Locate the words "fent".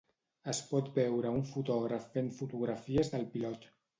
2.15-2.33